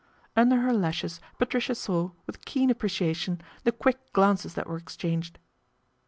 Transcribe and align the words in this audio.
Under 0.35 0.55
her 0.61 0.73
lashes 0.73 1.21
Patricia 1.37 1.75
saw, 1.75 2.09
with 2.25 2.43
keen 2.43 2.71
appreciation, 2.71 3.39
the 3.65 3.71
quick 3.71 4.11
glances 4.13 4.55
that 4.55 4.65
were 4.65 4.77
exchanged. 4.77 5.37